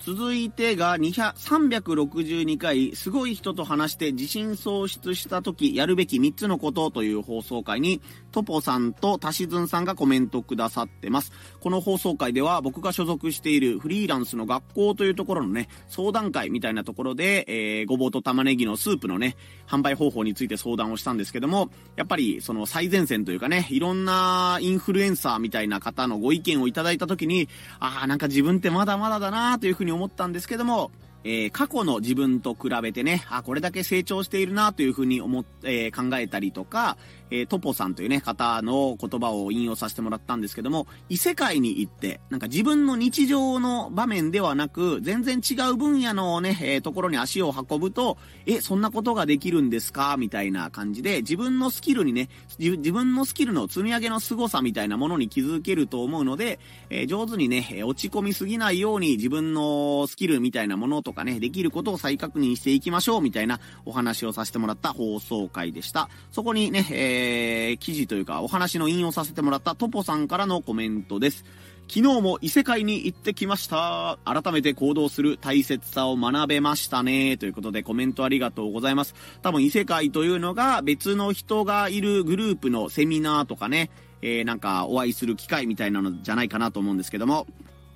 [0.00, 8.00] 続いてが362回、すごい人と話して自信喪失した時やるべき3つのことという放送回に、
[8.32, 11.32] トポさんとタシズンさんがコメントくださってます。
[11.60, 19.36] この放送回では僕が所属しているフリーランスの学校というところのね、相談会みたいなところで、えー、ごぼうと玉ねぎのスープのね、
[19.66, 30.90] 販売方法について相談をしたんですけども、やっぱりその最前線というかね、いろんなインフルエンサーみたいな方のご意見をいただいた時に、ああ、なんか自分ってまだまだだなというふうに思ったんですけども、
[31.24, 36.96] えー、過去の自分と比べてね、あ、これだけ成長しているなというふうに思って、えー、考えたりとか、
[37.30, 50.16] えー、トポさんというね、方の言葉を引用させてもらったんですけども、異世界に行って、なんか自分の日常の場面ではなく、全然違う分野のね、えー、ところに足を運ぶと、え、そんなことができるんですか？
[50.18, 66.08] みたいな感じで、自分のスキルにね、自分のスキルの積み上げの凄さみたいなものに気づけると思うので、えー、上手にね、落ち込みすぎないように自分のスキルみたいなものととかね、できることを再確認していきましょうみたいなお話をさせてもらった放送回でした。
[66.30, 71.44] そこにね、ええー、記事というかお話の引用させてもらったトポさんからのコメントです。
[71.88, 74.20] 昨日も異世界に行ってきました。
[74.24, 77.36] 改めて行動する大切さを学べましたね。
[77.36, 79.16] ということでコメントありがとうございます。
[79.42, 83.90] 多分異世界というのが別の人がいるグループのセミナーとかね、
[84.22, 87.48] えー、なんかお会いする機会みたいなのじゃないかなと思うんですけども、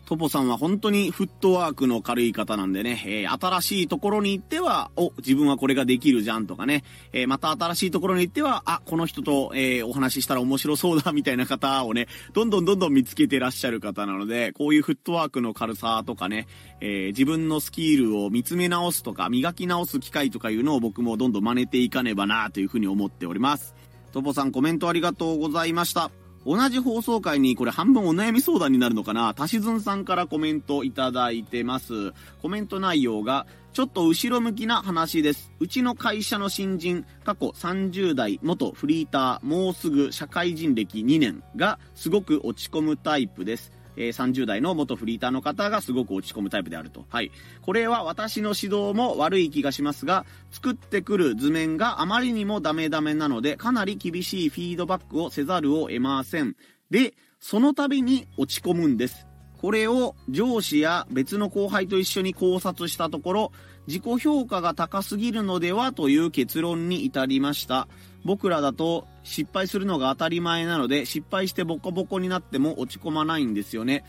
[0.06, 16.48] トポさんは本当にフットワークの軽い方なんでね、えー、新しいところに行っては、お、自分はこれができるじゃんとかね、えー、また新しいところに行っては、あ、この人と、えー、お話ししたら面白そうだみたいな方をね、どんどんどんどん見つけてらっしゃる方なので、こういうフットワークの軽さとかね、
[16.80, 23.74] え自分のスキルを見つめ直すとか、磨き直す機会とかいうのを僕もどんどん真似ていかねばなというふうに思っております。
[24.12, 26.10] トポさんコメントありがとうございました。
[26.46, 29.32] 同じ放送回にこれ半分お悩み相談になるのかな？
[29.34, 32.12] たしずんさんからコメントいただいてます。
[32.42, 35.50] コメント内容が、ちょっと後ろ向きな話です。
[35.58, 43.72] うちの会社の新人、過去30代、元フリーター、もうすぐ社会人歴2年がすごく落ち込むタイプです。
[43.96, 47.04] えー、30代の元フリーターの方がすごく落ち込むタイプであると。
[47.08, 47.30] はい。
[47.62, 56.56] これは私の指導も悪い気がしますが、作ってくる図面があまりにもダメダメなので、かなり厳しいフィードバックをせざるを得ません。
[56.90, 59.26] で、その度に落ち込むんです。
[59.60, 63.52] これを上司や別の後輩と一緒に考察したところ、
[63.86, 67.88] 自己評価が高すぎるのではという結論に至りました。
[68.24, 74.04] 僕らだと失敗するのが当たり前なので失敗してボコボコになっても落ち込まないんですよね。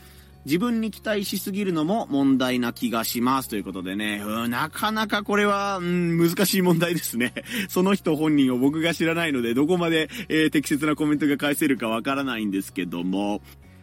[0.46, 7.34] 自分に期待しすぎるのも問題な気がしますということでね、なかなかこれは、うん、難しい問題ですね。
[7.68, 13.42] その人本人を僕が知らないので、どこまで、えー、適切なコメントが返せるかわからないんですけども、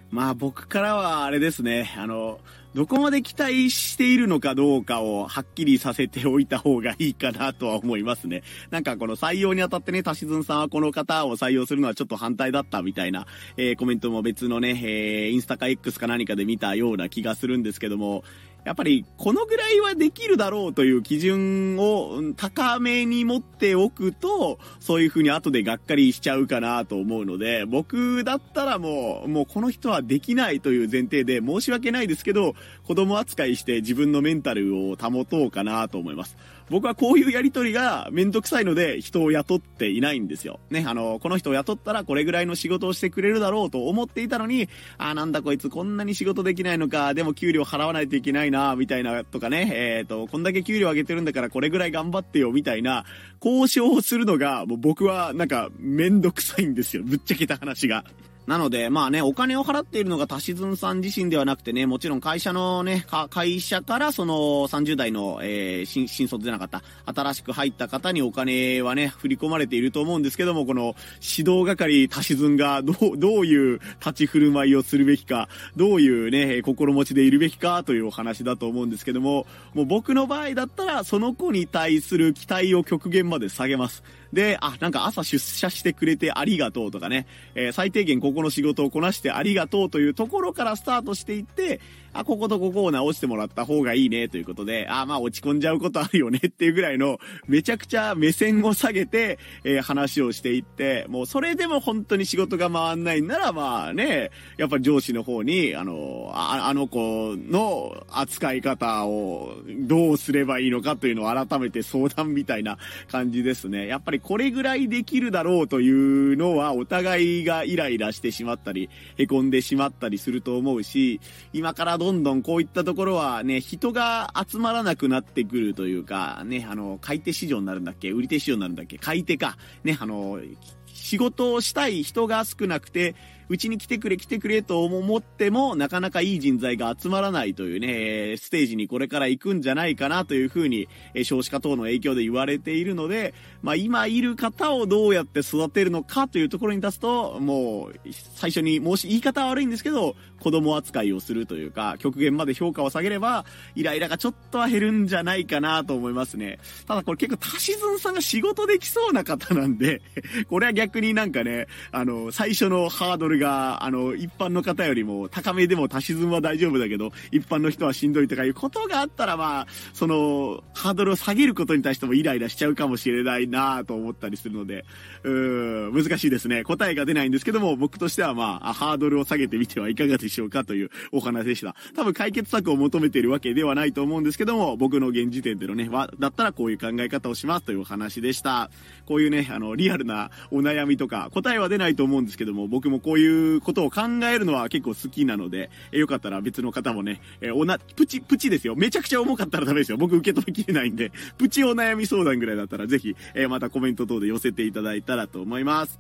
[0.10, 2.40] まあ僕からはあれですね、あの、
[2.74, 8.42] どこまで期待しているのかどうかをはっきりさせておいた方がいいかなとは思いますね。
[8.72, 18.24] なんかこの採用にあたってね、たしずんさんはこの方を採用するのはちょっと反対だったみたいな、えー、コメントも別のね、えー、インスタか X か何かで見たような気がするんですけども、
[18.66, 32.56] やっぱりこのぐらいはできるだろうという基準を高めに持っておくと、そういう風に後でがっかりしちゃうかなと思うので、僕だったらもう、もうこの人はできないという前提で申し訳ないですけど、
[32.88, 36.38] 子供扱いして自分のメンタルを保とうかなと思います。
[36.70, 40.60] 僕はこういうやりとりがめんどくさいので人を雇っていないんですよ。
[40.70, 53.06] ね、あの、この人を雇ったらこれぐらいの仕事をしてくれるだろうと思っていたのに、あ、なんだこいつこんなに仕事できないのか、でも給料払わないといけないな、みたいなとかね、えっ、ー、と、こんだけ給料上げてるんだからこれぐらい頑張ってよ、みたいな、
[53.44, 57.04] 交渉をするのが、もう僕はなんかめんどくさいんですよ。
[57.04, 58.06] ぶっちゃけた話が。
[58.46, 64.34] なので、まあね、お金を払っているのが足しずんさん自身ではなくてね、もちろん会社のね、会社からその
[64.68, 84.04] 30代の、えー、新、新卒じゃなかった、新しく入った方にお金はね、振り込まれていると思うんですけども、この指導係足しずんがどう、どういう立ち振る舞いをするべきか、どういうね、心持ちでいるべきかというお話だと思うんですけども、もう僕の場合だったら、その子に対する期待を極限まで下げます。
[84.34, 91.80] で、あ、なんか朝出社してくれてありがとうとかね、えー、最低限ここの仕事をこなしてありがとうというところからスタートしていって、
[92.14, 112.78] あ、こことここを直してもらった方がいいねということで、あ、まあ落ち込んじゃうことあるよねっていうぐらいの、めちゃくちゃ目線を下げて、えー、話をしていって、もうそれでも本当に仕事が回んないんなら、まあね、やっぱ上司の方に、あの、ああの子の扱い方をどうすればいいのかというのを改めて相談みたいな
[113.12, 113.88] 感じですね。
[113.88, 121.20] やっぱりこれぐらいできるだろうというのは、お互いがイライラしてしまったり、凹んでしまったりすると思うし、
[121.54, 129.58] 今からどんどんこういったところはね、人が集まらなくなってくるというか、ね、あの、買い手市場になるんだっけ売り手市場になるんだっけ買い手か。
[129.86, 130.42] ね、あの、
[130.88, 133.16] 仕事をしたい人が少なくて、
[133.50, 140.90] うちに来てくれ来てくれと思っても、なかなかいい人材が集まらないというね、ステージにこれから行くんじゃないかなというふうに、
[141.24, 148.00] 少子化等の影響で言われているので、まあ今いる方をどうやって育てるのかというところに立つと、もう、
[148.36, 153.46] 最初に申し、言い方は悪いんですけど、子供扱いをするというか、極限まで評価を下げれば、
[153.76, 156.60] イライラがちょっとは減るんじゃないかなと思いますね。
[156.86, 160.02] ただこれ結構、足しずんさんが仕事できそうな方なんで、
[160.50, 174.84] これは逆になんかね、あの、最初のハードルが、あの、一般の方よりも高めでも足しずんは大丈夫だけど、一般の人はしんどいとかいうことがあったら、まあ、その、ハードルを下げることに対してもイライラしちゃうかもしれないなと思ったりするので、
[175.24, 176.64] うーん、難しいですね。
[176.64, 181.76] 答えが出ないんですけども、僕としてはまあ、ハードルを下げてみてはいかがでしょうかというお話でした。
[181.96, 188.70] 多分解決策を求めているわけではないと思うんですけども、僕の現時点でのね、は、だったらこういう考え方をしますというお話でした。
[189.06, 198.76] こういうね、あの、リアルなお悩みとか、答えは出ないと思うんですけども、僕もこういうことを考えるのは結構好きなので、えよかったら別の方もね、えおな、プチ、プチですよ。
[198.76, 199.98] めちゃくちゃ重かったらダメですよ。
[199.98, 206.00] 僕受け止めきれないんで、プチお悩み相談ぐらいだったらぜひ、えまたコメント等で寄せていただいたらと思います。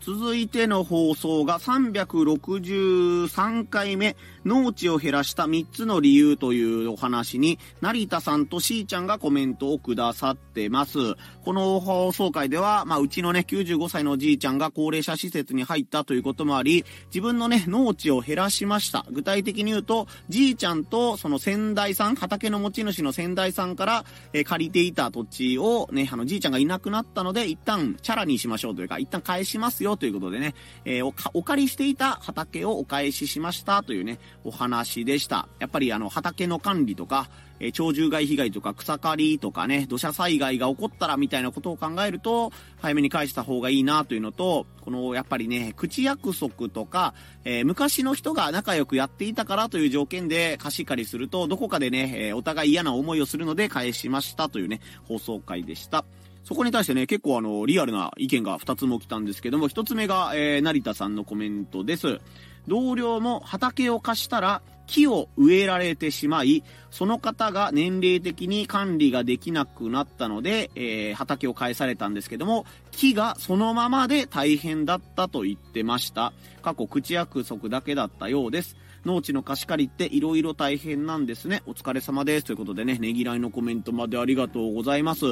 [0.00, 10.98] 続いての放送が363回目、農地を減らした3つの理由というお話に、成田さんとしーちゃんがコメントをくださってます。
[11.44, 19.06] この放送回では、まあ、うちのね、95歳のおじいちゃんが高齢者施設に入ったということもあり、自分のね、農地を減らしました。
[19.10, 30.54] 具体的に言うと、じいちゃんとその先代さん、畑の持ち主の先代さんから、えー、借りていた土地をね、あの、じいちゃんがいなくなったので、一旦チャラにしましょうというか、一旦返しますよということでね、
[30.84, 35.48] えー、おお借りしていた畑をお返ししましたというね、お話でした。
[35.58, 37.28] やっぱりあの、畑の管理とか、
[37.60, 56.04] えー、鳥獣害被害とか草刈りとかね、土砂災害が起こったらみたいなことを考えると、早めに返した方がいいなというのと、このやっぱりね、口約束とか、えー、昔の人が仲良くやっていたからという条件で貸し借りすると、どこかでね、えー、お互い嫌な思いをするので返しましたというね、放送回でした。
[56.44, 62.20] そこに対してね、結構あの、リアルな意見が2つも来たんですけども、1つ目が、えー、成田さんのコメントです。
[62.68, 76.32] 同僚も畑を貸したら木を植えられてしまい、その方が年齢的に管理ができなくなったので、えー、畑を返されたんですけども、木がそのままで大変だったと言ってました。
[76.62, 78.76] 過去口約束だけだったようです。
[79.04, 81.62] 農地の貸し借りって色々大変なんですね。
[81.66, 82.46] お疲れ様です。
[82.46, 85.24] ということでね、ねぎらいのコメントまでありがとうございます。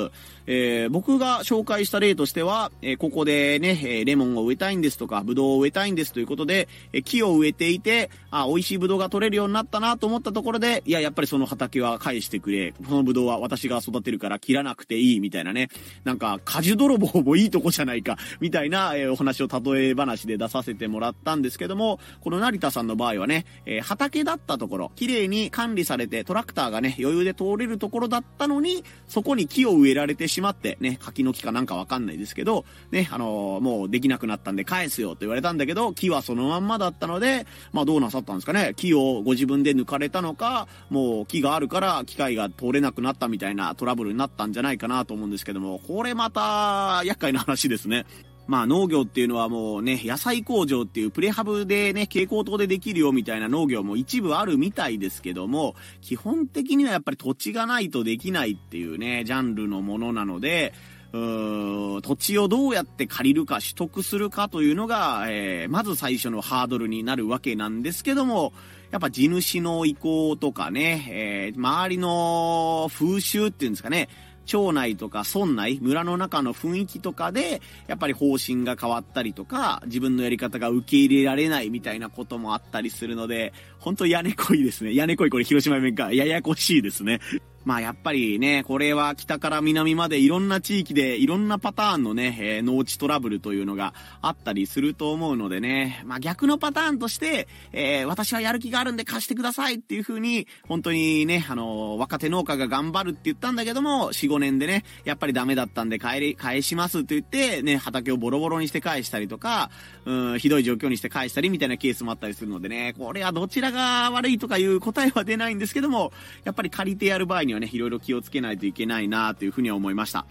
[0.47, 12.75] えー、僕が紹介した例としては、えー、ここでね、えレモンを植えたいんですとか、ブドウを植えたいんですということで、え木を植えていて、あ、美味しいブドウが取れるようになったなと思ったところで、いや、やっぱりその畑は返してくれ。
[12.87, 15.69] そのブドウは私が育てるから切らなくていいみたいなね。
[16.05, 38.75] なんか、果樹泥棒もいいとこじゃないか、みたいな、え、お話を例え話で出させてもらったんですけども、この成田さんの場合はね、えー、畑だったところ、綺麗に管理されてトラクターがね、余裕で通れるところだったのに、そこに木を植えられてしまって、ね、柿の木かなんかわかんないですけど、ね、あのー、もうできなくなったんで返すよと言われたんだけど、木はそのまんまだったので、まあどうなさったんですかね？
[38.77, 48.07] 木をご自分で抜かれたのか、もう木があるから機械が通れなくなったみたいなトラブルになったんじゃないかなと思うんですけども、これまた厄介な話ですね。
[48.47, 60.75] まあ農業っていうのはもうね、野菜工場っていうプレハブでね、蛍光灯でできるよみたいな農業も一部あるみたいですけども、基本的にはやっぱり土地がないとできないっていうね、ジャンルのものなので、
[61.13, 68.55] 土地をどうやって借りるか取得するかというのが、えー、まず最初のハードルになるわけなんですけども、
[68.91, 74.09] やっぱ地主の意向とかね、えー、周りの風習っていうんですかね、
[74.45, 84.95] 町内とか村内、村の中の雰囲気とかで、やっぱり方針が変わったりとか、自分のやり方が受け入れられないみたいなこともあったりするので、ほんと屋根濃いですね。
[84.95, 86.13] 屋根濃いこれ広島弁か。
[86.13, 87.21] ややこしいですね。
[87.65, 109.71] まあやっぱりね、これは北から南までいろんな地域でいろんなパターンのね、えー、農地トラブルというのがあったりすると思うのでね、まあ逆のパターンとして、えー、私はやる気があるんで貸してくださいっていう風に、本当にね、あのー、若手農家が頑張るって言ったんだけども、4、5年でね、やっぱりダメだったんで帰り、返しますって言って、ね、畑をボロボロにして返したりとか、
[110.05, 116.13] うん、ひどい状況にして返したりみたいなケースもあったりするのでね、これはどちらが悪いとかいう答えは出ないんですけども、
[116.45, 120.27] やっぱり借りてやる場合にはね、いろいろ気をつけないといけないなというふうには思いました。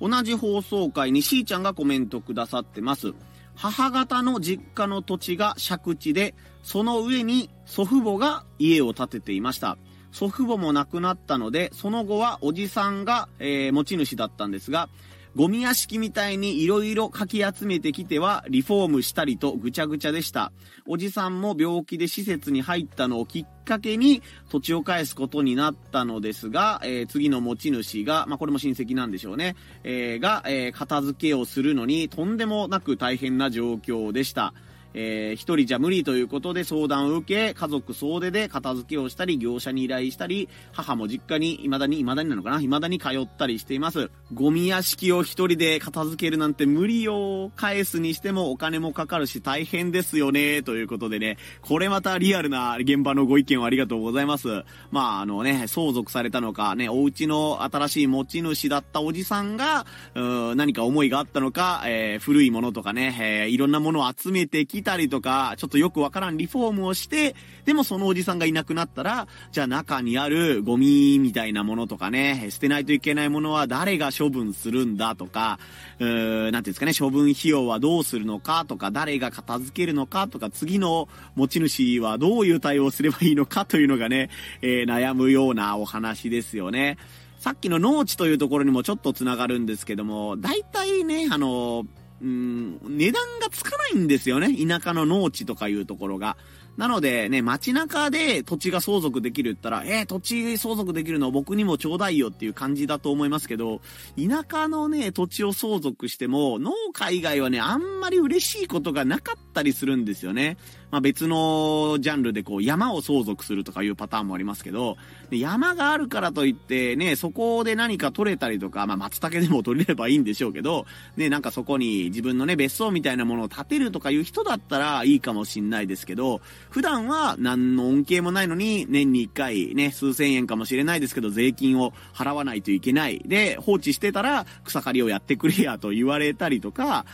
[0.00, 3.14] 同じ放送回にしーちゃんがコメントくださってます。
[3.54, 9.76] 母方の実家の土地が借地で、その上に祖父母が家を建てていました。
[10.10, 14.88] 祖父母も亡くなったので、その後はおじさんが、えー、持ち主だったんですが、
[15.34, 20.52] ゴミ屋敷みたいに色々かき集めてきてはリフォームしたりとぐちゃぐちゃでした。
[20.86, 34.52] おじさんも病気で施設に入ったのをきっかけに土地を返すことになったのですが、えー、次の持ち主が、まあ、これも親戚なんでしょうね、えー、が、えー、片付けをするのにとんでもなく大変な状況でした。
[34.94, 44.10] えー、一人じゃ無理ということで相談を受け、家族総出で片付けをしたり、業者に依頼したり、母も実家に未だに、未だになのかな未だに通ったりしています。
[44.32, 47.50] ゴミ屋敷を一人で片付けるなんて無理よ。
[47.56, 50.62] 返すにしてもお金もかかるし大変ですよね。
[50.62, 54.64] ということでね、これまたリアルな現場のご意見をありがとうございます。
[54.90, 75.58] まあ、あのね、相続されたのか、ね、お家の新しい持ち主だったおじさんが、うー何か思いがあったのか、えー、古いものとかね、えー、いろんなものを集めてきたりとか、ちょっとよくわからんリフォームをして、でもそのおじさんがいなくなったら、じゃあ中にあるゴミみたいなものとかね、捨てないといけないものは誰が処分するんだとか、
[75.98, 84.30] うーなんていうんですかね、処分費用はどうするのかとか、誰が片付けるのかとか、次の持ち主はどういう対応すればいいのかというのがね、
[84.60, 86.98] えー、悩むようなお話ですよね。
[87.42, 91.84] さっきの農地というところにもちょっと繋がるんですけども、大体ね、あの、
[92.22, 94.54] うん、値段がつかないんですよね。
[94.54, 96.36] 田舎の農地とかいうところが。
[96.76, 103.82] なのでね、街中で土地が相続できるったら、えー、土地相続できるの僕にもちょうだいよっていう感じだと思いますけど、
[104.16, 110.56] 田舎のね、土地を相続しても、農家以外はね、あんまり嬉しいことがなかったったりするんですよね。
[110.90, 114.96] まあ、別のジャンルでこう山を相続するとかいうパターンもありますけど、
[115.30, 120.86] で山があるからといってね、そこで何か取れたりとか、まあ、松茸でも取れればいいんでしょうけど、
[121.16, 126.40] ね、なんかそこに自分のね、別荘みたいなものを建てるとかいう人だったらいいかもしんないですけど、
[126.70, 133.22] 普段は何の恩恵もないのに、年に1回ね、数千円かもしれないですけど、税金を払わないといけない。
[133.24, 137.06] で、放置してたら、草刈りをやってくれやと言われたりとか、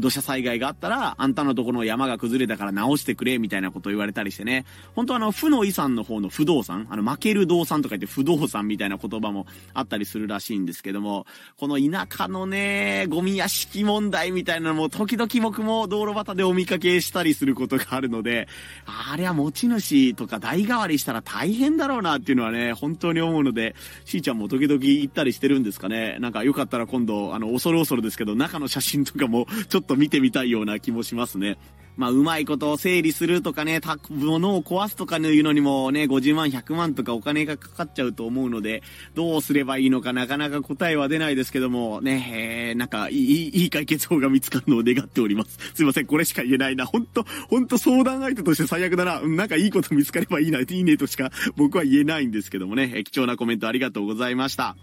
[0.00, 4.64] 土砂災害があったら、あんたのところの山が崩れたから直してくれ、みたいなことを言われたりしてね。
[4.94, 11.26] 本当あの、負の遺産の方の不動産、あの、負ける動産とか言って不動産みたいな言葉もあったりするらしいんですけども、
[11.56, 18.48] この田舎のね、ゴミ屋敷問題みたいなのも時々僕も道路端でお見かけしたりすることがあるので、
[18.86, 23.74] あれは持ち主とか代替わりしたら大変だろうなっていうのはね、本当に思うので、
[24.04, 26.18] しーちゃんも時々行ったりしてるんですかね。
[26.20, 31.58] なんかよかったら今度、あの、恐る恐るですけど、中の写真とかもちょっと見てみたいような気もしますね。
[32.00, 38.82] まあ、うまいことを整理するとかね、た、物を壊すとかいうのにもね、50万、100万とかお金がかかっちゃうと思うので、
[39.14, 45.58] どうすればいいのかなかなか答えは出ないですけども、ね、えー、なんか、いい、いい解決法が見つかるのを願っております。
[45.74, 46.86] すいません、これしか言えないな。
[46.86, 49.20] ほんと、ほんと相談相手として最悪だな。
[49.20, 54.74] なんかいいこと見つかればいいな、いいねとしか僕は言えないんですけどもね、貴重なコメントありがとうございました。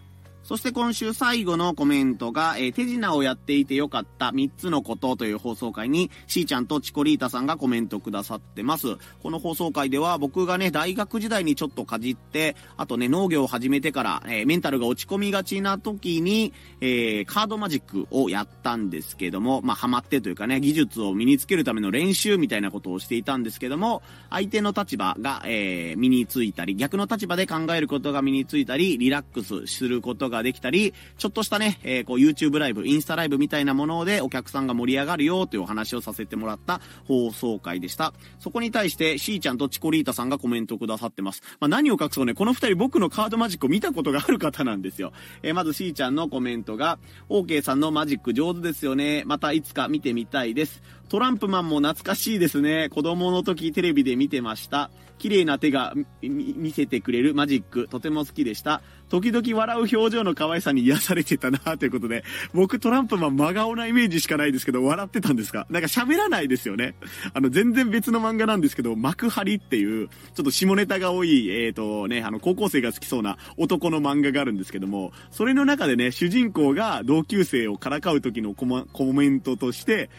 [0.48, 8.96] そして今週最後のコメントが、えー、手品をやっていてよかった3つのことという放送回に、しーちゃんとチコリータさんがコメントくださってます。
[9.22, 38.14] この放送回では僕がね、大学時代にちょっとかじって、あとね、農業を始めてから、えー、メンタルが落ち込みがちな時に、えー、カードマジックをやったんですけども、まあ、ハマってというかね、技術を身につけるための練習みたいなことをしていたんですけども、相手の立場が、え、身についたり、逆の立場で考えることが身についたり、リラックスすることがができたり、ちょっとしたね、えー、こう YouTube ライブ、インスタライブみたいなものでお客さんが盛り上がるよというお話をさせてもらった放送回でした。
[38.40, 41.42] そこに対して、しーちゃんとチコリータさんがコメントくださってます。
[41.60, 45.12] まあ、何を隠そうね、この二人僕のカードマジックを見たことがある方なんですよ。
[45.44, 49.24] えー、まずしーちゃんのコメントが、OK さんのマジック上手ですよね。
[49.26, 50.82] またいつか見てみたいです。
[51.10, 52.90] トランプマンも懐かしいですね。
[52.90, 54.92] 子供の時テレビで見てました。
[55.18, 58.82] 綺麗な手が見せてくれるマジック、とても好きでした。
[59.10, 65.66] 時々笑う表情の可愛さに癒されてたなということで、僕トランプマン真顔なイメージしかないですけど、笑ってたんですか？
[65.70, 66.96] なんか喋らないですよね。
[67.34, 78.66] あの、全然別の漫画なんですけど、幕張っていう、ちょっと下ネタが多い、えっ、ー、とね、あの、高校生が好きそうな男の漫画があるんですけども、それの中でね、主人公が同級生をからかう時のコ
[79.14, 80.10] メントとして、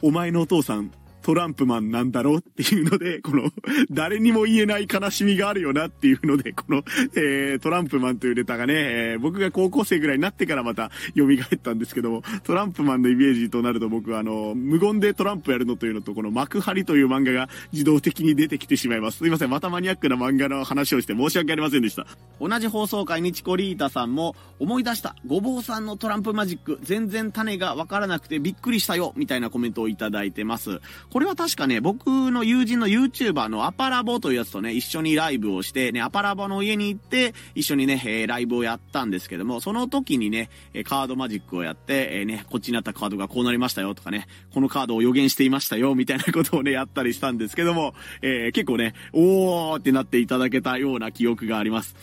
[0.00, 0.92] お前のお父さん、
[1.28, 3.50] トランプマンなんだろうっていうので、この、
[3.90, 6.82] 誰にも言えない悲しみがあるよなっていうので、この、
[7.16, 19.18] えー、トランプマンというネタがね、えー、僕が高校生ぐらいになってからまた蘇ったんですけども、トランプマンのイメージとなると僕はあの、無言でトランプやるのというのと、この幕張という漫画が自動的に出てきてしまいます。
[19.18, 22.06] すいません、またマニアックな漫画の話をして申し訳ありませんでした。
[22.40, 30.80] 同じ放送回にチコリータさんも、思い出した、ごぼうさんのトランプマジック、全然種がわからなくてびっくりしたよ、みたいなコメントをいただいてます。
[31.10, 51.96] ここれは確かね、僕の友人の YouTuber のアパラボというやつとね、一緒にライブをして、ね、アパラボの家に行って、一緒にね、えー、ライブをやったんですけども、その時にね、えカードマジックをやって、えー、ね、こっちになったカードがこうなりましたよとかね、このカードを予言していましたよ、みたいなことをね、やったりしたんですけども、えー、結構ね、おーってなっていただけたような記憶があります。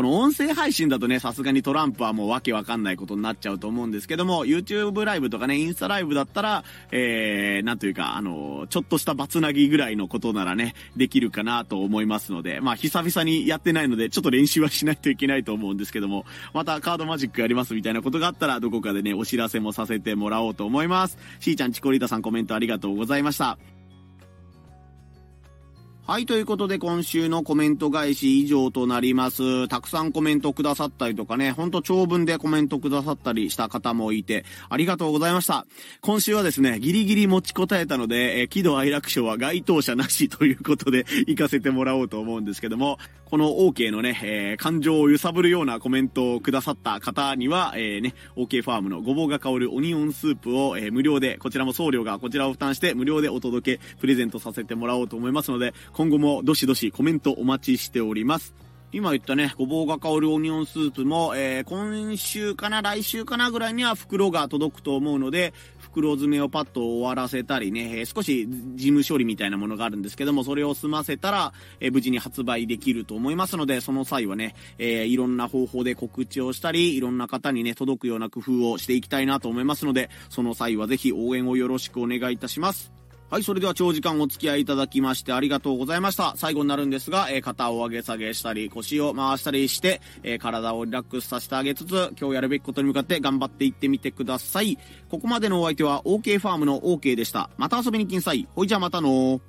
[0.00, 16.24] この音声配信だとね、さすがにトランプはもうわけわかんないことになっちゃうと思うんですけども、YouTube ライブとかね、インスタライブだったら、えー、なんというか、あの、ちょっとしたバツナギぐらいのことならね、できるかなと思いますので、まあ、久々にやってないので、ちょっと練習はしないといけないと思うんですけども、
[16.54, 21.18] またカードマジックやりますみたいなことがあったら、どこかでね、お知らせもさせてもらおうと思います。
[21.40, 23.58] しーちゃん、チコリータさんコメントありがとうございました。
[26.10, 29.68] はい、ということで今週のコメント返し以上となります。
[29.68, 35.66] たくさんコメントくださったりとかね、ほんと長文でコメントくださったりした方もいて、ありがとうございました。
[36.00, 58.54] 今週はですね、ギリギリ持ちこたえたので、え喜怒哀楽賞は該当者なしということで行かせてもらおうと思うんですけども、この OK のね、えー、感情を揺さぶるようなコメントをくださった方には、えー、ね、OK ファームのごぼうが香るオニオンスープを、えー、無料で、こちらも送料がこちらを負担して無料でお届け、プレゼントさせてもらおうと思いますので、今後もどしどしコメントお待ちしております。
[58.90, 82.99] 今言ったね、ごぼうが香るオニオンスープも、えー、今週かな、来週かなぐらいには袋が届くと思うので、袋詰めをパッと終わらせたりね、え、少し事務処理みたいなものがあるんですけども、それを済ませたら、え、無事に発売できると思いますので、その際はね、えいろんな方法で告知をしたり、いろんな方にね、届くような工夫をしていきたいなと思いますので、その際はぜひ応援をよろしくお願いいたします。
[83.30, 86.32] はい、それでは長時間お付き合いいただきましてありがとうございました。
[86.34, 94.76] 最後になるんですが、えー、肩を上げ下げしたり、腰を回したりして、えー、体をリラックスさせてあげつつ、今日やるべきことに向かって頑張っていってみてください。
[95.08, 97.50] ここまでのお相手は OK ファームの OK でした。
[97.56, 98.48] また遊びに来んさい。
[98.56, 99.40] ほいじゃあまたの